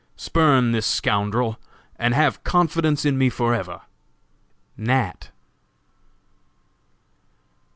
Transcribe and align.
Spurn 0.15 0.71
this 0.71 0.87
scoundrel, 0.87 1.59
and 1.95 2.15
have 2.15 2.43
confidence 2.43 3.05
in 3.05 3.19
me 3.19 3.29
forever!!!" 3.29 3.81
NAT. 4.75 5.29